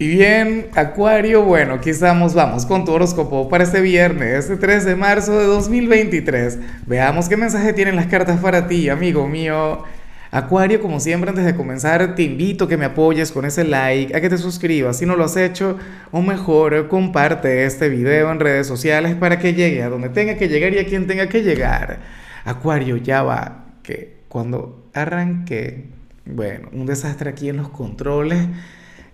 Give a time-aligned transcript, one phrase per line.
[0.00, 4.86] Y bien, Acuario, bueno, aquí estamos, vamos con tu horóscopo para este viernes, este 3
[4.86, 6.58] de marzo de 2023.
[6.86, 9.84] Veamos qué mensaje tienen las cartas para ti, amigo mío.
[10.30, 14.16] Acuario, como siempre, antes de comenzar, te invito a que me apoyes con ese like,
[14.16, 15.76] a que te suscribas si no lo has hecho,
[16.12, 20.48] o mejor, comparte este video en redes sociales para que llegue a donde tenga que
[20.48, 21.98] llegar y a quien tenga que llegar.
[22.46, 25.88] Acuario, ya va, que cuando arranqué,
[26.24, 28.48] bueno, un desastre aquí en los controles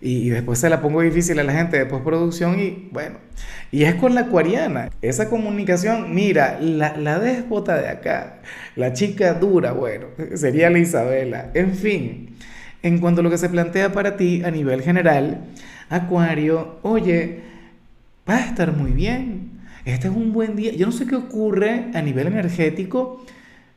[0.01, 3.17] y, después se la pongo difícil a la gente de postproducción y bueno,
[3.73, 8.41] y es con la acuariana, esa comunicación, mira, la, la déspota de acá,
[8.77, 12.37] la chica dura, bueno, sería la Isabela, en fin,
[12.83, 15.45] en cuanto a lo que se plantea para ti a nivel general,
[15.89, 17.41] Acuario, oye,
[18.29, 19.53] va a estar muy bien,
[19.85, 23.25] este es un buen día, yo no sé qué ocurre a nivel energético,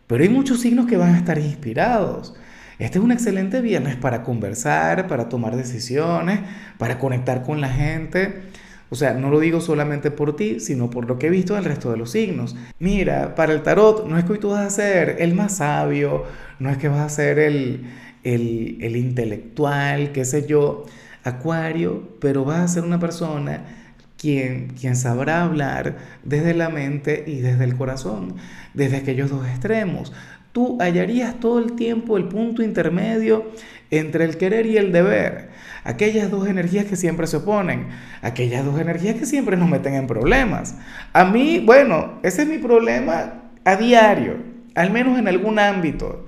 [0.08, 2.34] pero hay muchos signos que van a estar inspirados.
[2.80, 6.40] Este es un excelente viernes para conversar, para tomar decisiones,
[6.78, 8.44] para conectar con la gente.
[8.90, 11.66] O sea, no lo digo solamente por ti, sino por lo que he visto del
[11.66, 12.56] resto de los signos.
[12.80, 16.24] Mira, para el tarot no es que hoy tú vas a ser el más sabio,
[16.60, 17.86] no es que vas a ser el,
[18.24, 20.86] el, el intelectual, qué sé yo,
[21.26, 23.89] acuario, pero vas a ser una persona
[24.20, 28.36] quien, sabrá hablar desde la mente y desde el corazón,
[28.74, 30.12] desde aquellos dos extremos
[30.52, 33.52] tú hallarías todo el tiempo el punto intermedio
[33.92, 35.50] entre el querer y el deber.
[35.84, 37.88] Aquellas dos energías que siempre se oponen,
[38.22, 40.76] aquellas dos energías que siempre nos meten en problemas.
[41.14, 44.38] A mí, bueno, ese es mi problema a diario,
[44.76, 46.28] al menos en algún ámbito,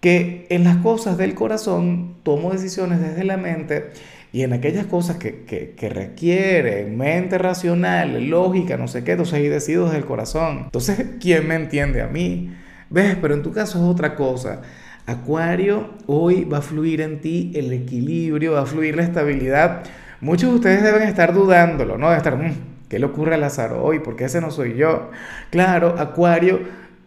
[0.00, 3.92] que en las cosas del corazón tomo decisiones desde la mente
[4.32, 9.48] y en aquellas cosas que, que, requieren mente racional, lógica, no sé qué, entonces ahí
[9.48, 10.62] decido desde el corazón.
[10.64, 12.50] Entonces, ¿quién me entiende a mí?
[12.88, 13.16] ¿Ves?
[13.20, 14.62] Pero en tu caso es otra cosa.
[15.04, 19.82] Acuario, hoy va a fluir en ti el equilibrio, va a fluir la estabilidad.
[20.22, 22.10] Muchos de ustedes deben estar dudándolo, ¿no?
[22.10, 22.54] De estar, mm,
[22.88, 23.98] ¿qué le ocurre a Lázaro hoy?
[23.98, 25.10] Porque ese no soy yo.
[25.50, 26.60] Claro, Acuario,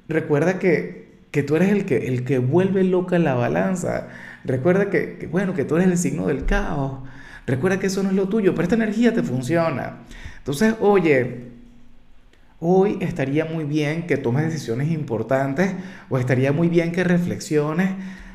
[0.07, 4.09] recuerda que, que tú eres el que, el que vuelve loca la balanza.
[4.45, 6.99] Recuerda que, bueno, que tú eres el signo del caos.
[7.45, 9.99] Recuerda que eso no es lo tuyo, pero esta energía te funciona.
[10.39, 11.55] Entonces, oye,
[12.67, 15.73] Hoy estaría muy bien que tomes decisiones importantes
[16.09, 17.91] o estaría muy bien que reflexiones.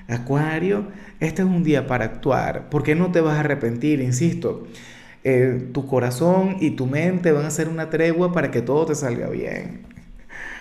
[0.09, 0.88] Acuario,
[1.21, 4.69] este es un día para actuar, porque no te vas a arrepentir, insisto.
[5.25, 8.94] Eh, tu corazón y tu mente van a ser una tregua para que todo te
[8.94, 9.81] salga bien.